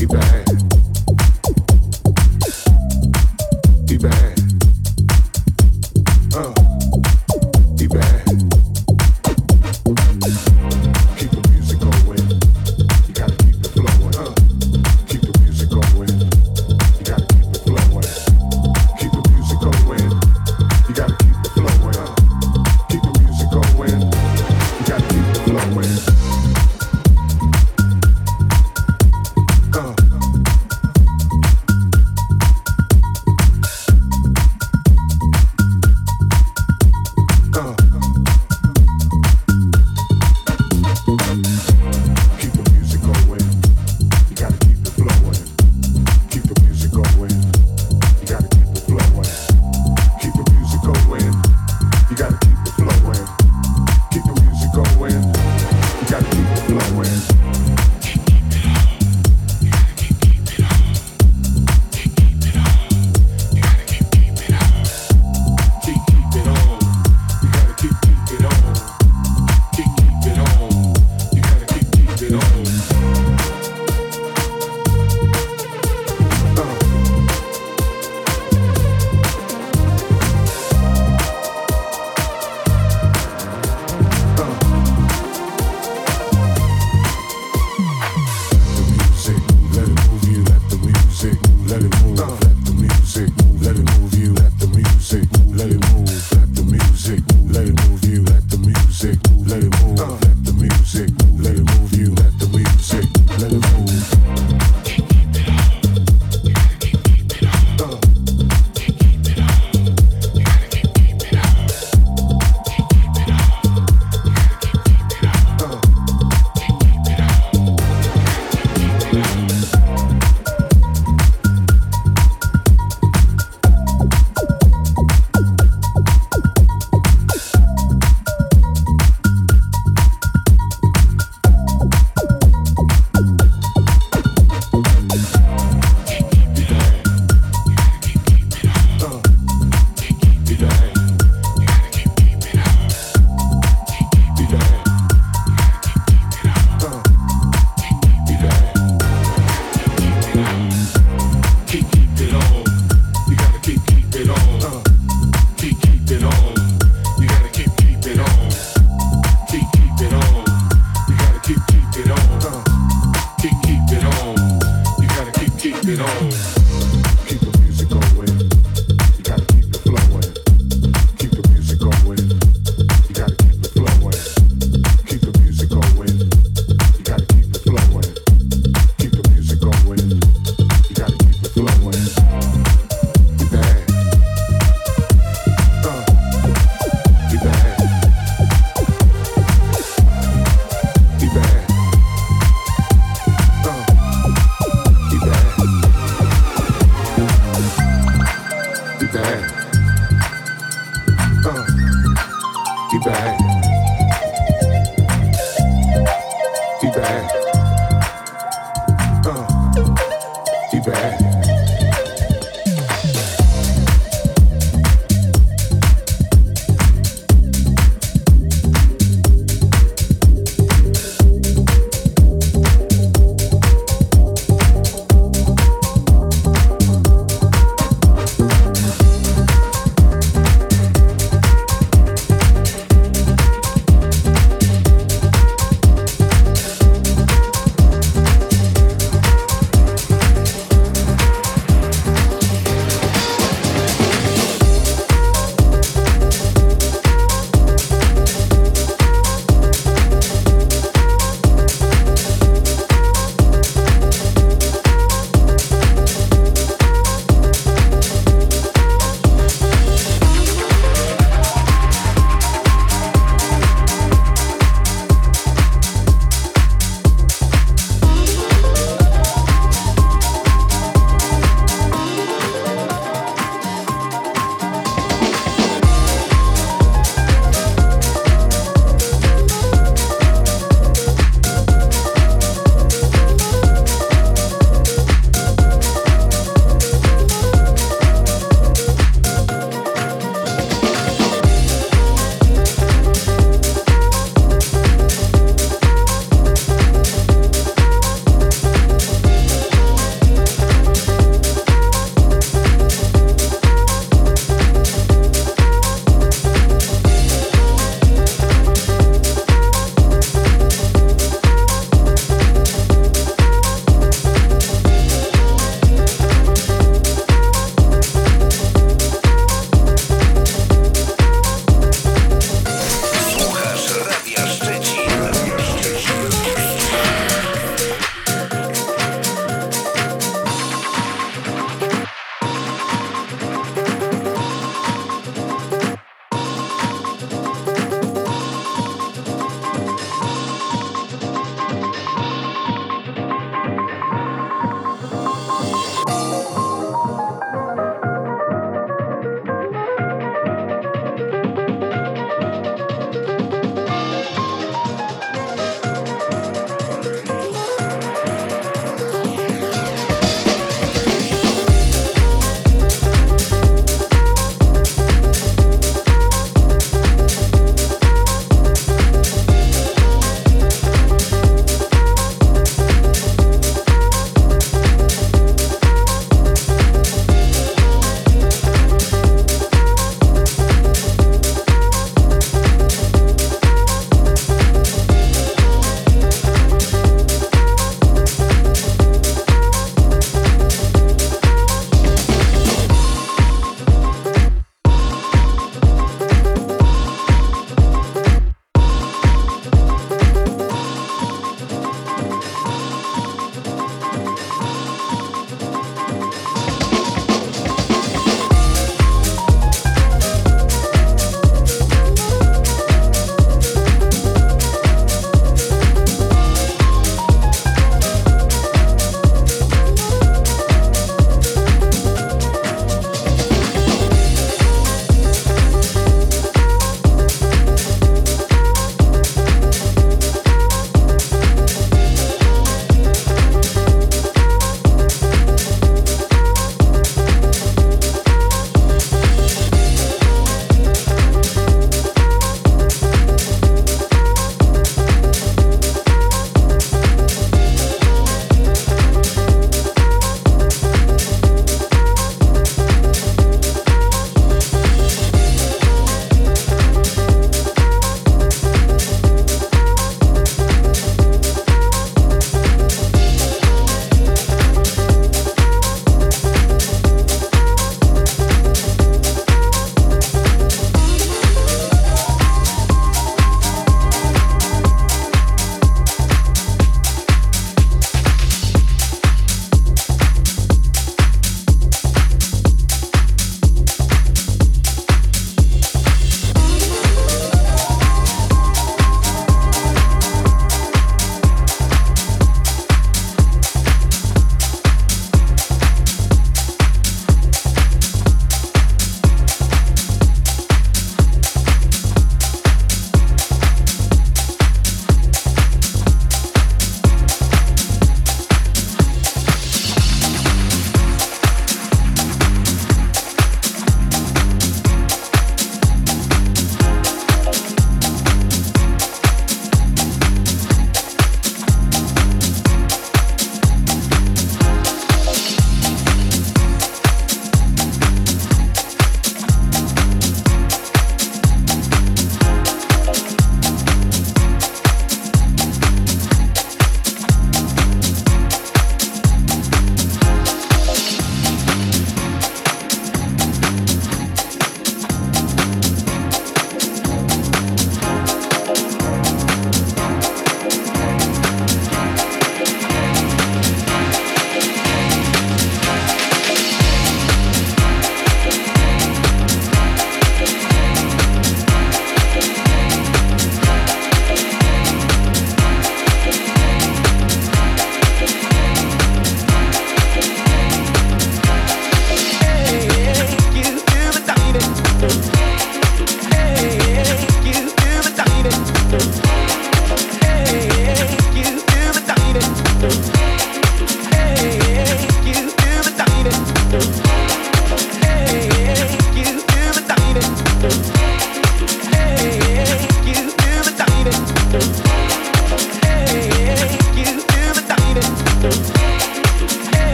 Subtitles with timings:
[0.00, 0.69] Keep the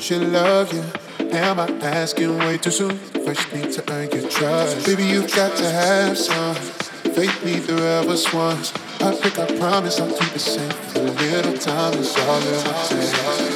[0.00, 0.84] should love you.
[1.30, 2.96] Am I asking way too soon?
[2.96, 4.86] First need to earn your trust.
[4.86, 8.72] Baby, you've got to have some faith me through ever once.
[9.00, 10.96] I think I promise I'll keep it safe.
[10.96, 13.55] A little time is all it will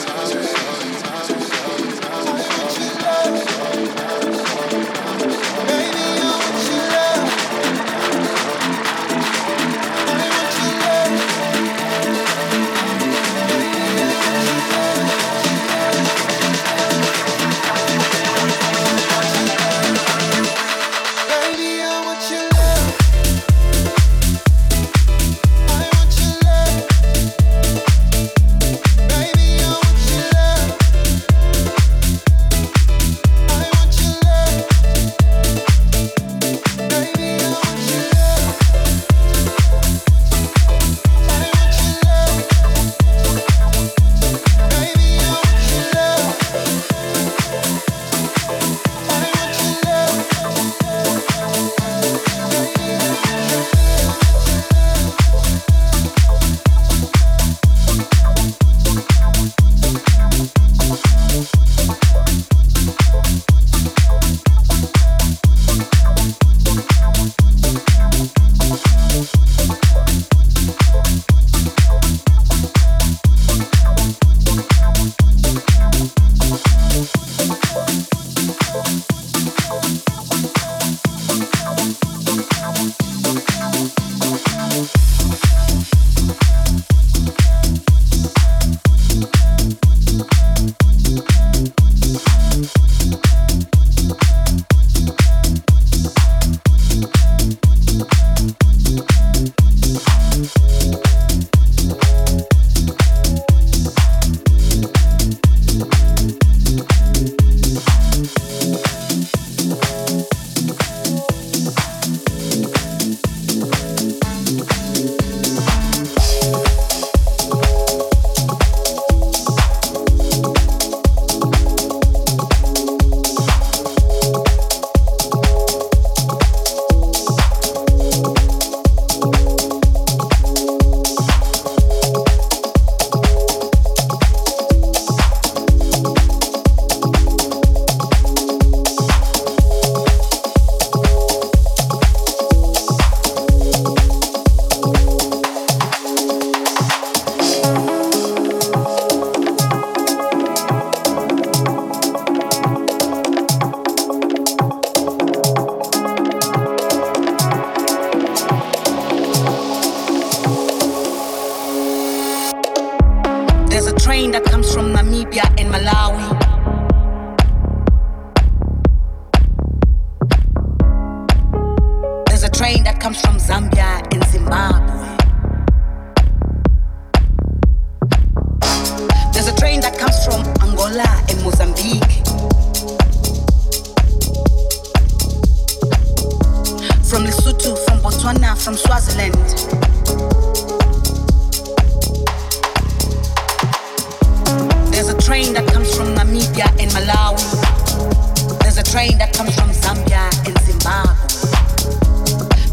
[199.91, 201.19] Zambia and Zimbabwe.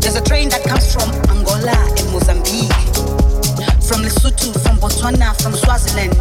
[0.01, 2.69] There's a train that comes from Angola and Mozambique.
[3.81, 6.13] From Lesotho, from Botswana, from Swaziland.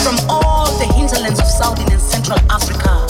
[0.00, 3.04] From all the hinterlands of Southern and Central Africa.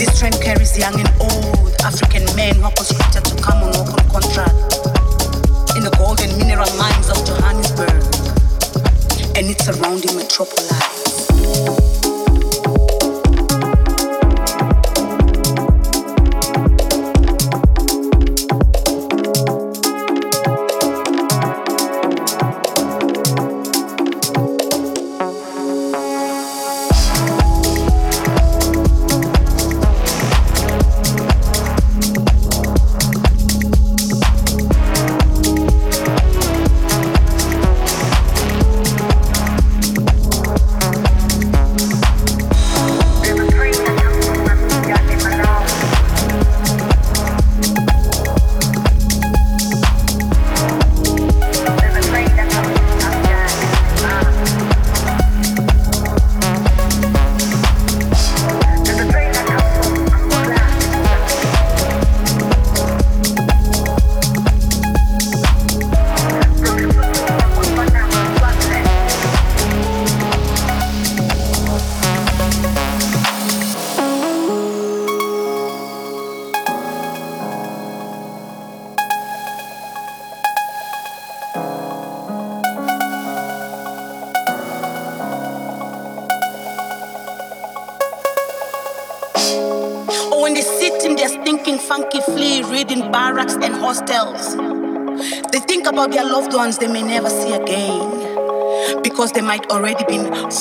[0.00, 4.00] This train carries young and old African men who are conscripted to come on open
[4.08, 4.56] contract
[5.76, 8.00] in the gold and mineral mines of Johannesburg
[9.36, 10.95] and its surrounding metropolis.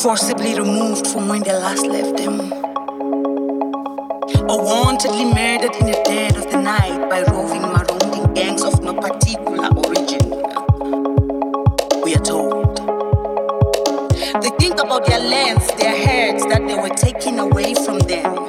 [0.05, 2.39] Forcibly removed from when they last left them.
[4.47, 8.93] Or wantedly murdered in the dead of the night by roving, marauding gangs of no
[8.93, 10.29] particular origin.
[12.03, 12.77] We are told.
[14.43, 18.44] They think about their lands, their herds that they were taken away from them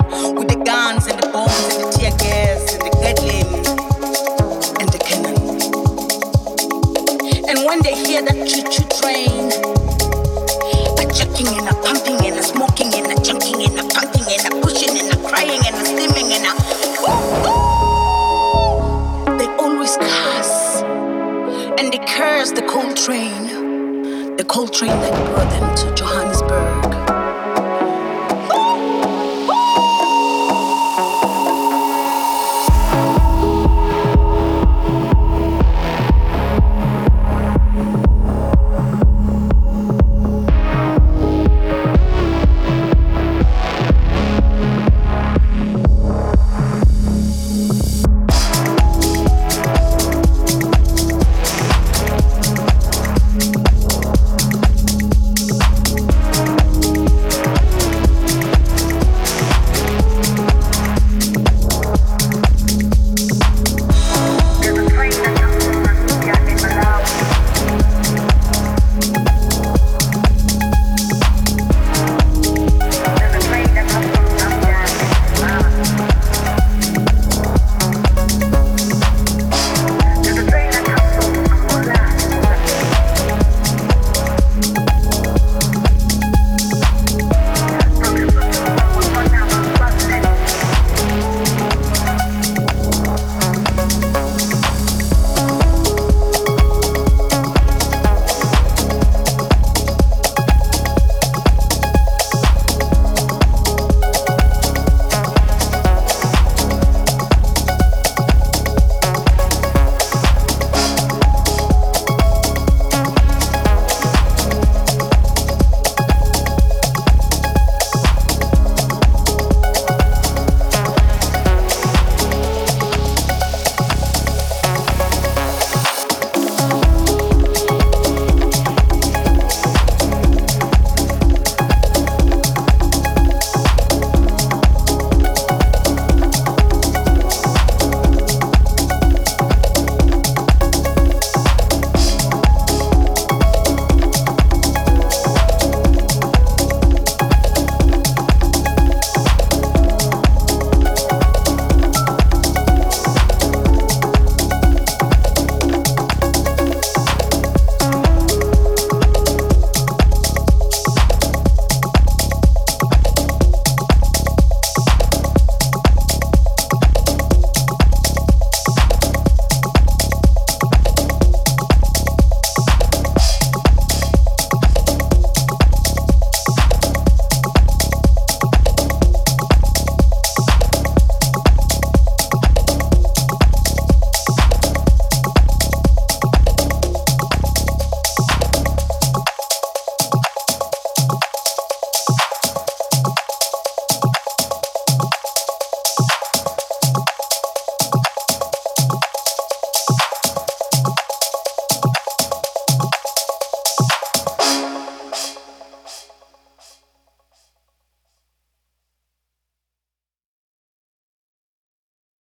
[24.57, 26.36] whole train that brought them to Johannesburg.